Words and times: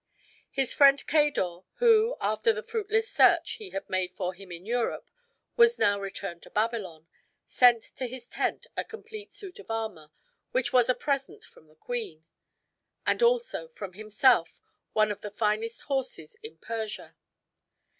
His 0.49 0.73
friend 0.73 1.05
Cador, 1.05 1.65
who, 1.75 2.15
after 2.19 2.51
the 2.53 2.63
fruitless 2.63 3.07
search 3.07 3.51
he 3.59 3.69
had 3.69 3.87
made 3.87 4.11
for 4.11 4.33
him 4.33 4.51
in 4.51 4.65
Egypt, 4.65 5.07
was 5.57 5.77
now 5.77 5.99
returned 5.99 6.41
to 6.41 6.49
Babylon, 6.49 7.05
sent 7.45 7.83
to 7.97 8.07
his 8.07 8.27
tent 8.27 8.65
a 8.75 8.83
complete 8.83 9.31
suit 9.31 9.59
of 9.59 9.69
armor, 9.69 10.09
which 10.53 10.73
was 10.73 10.89
a 10.89 10.95
present 10.95 11.43
from 11.43 11.67
the 11.67 11.75
queen; 11.75 12.25
as 13.05 13.21
also, 13.21 13.67
from 13.67 13.93
himself, 13.93 14.59
one 14.93 15.11
of 15.11 15.21
the 15.21 15.29
finest 15.29 15.83
horses 15.83 16.35
in 16.41 16.57
Persia. 16.57 17.15